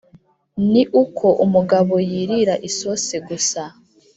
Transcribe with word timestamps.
ni 0.71 0.83
uko 1.03 1.27
umugabo 1.45 1.93
yirira 2.09 2.55
isosi 2.69 3.15
gusa! 3.27 3.61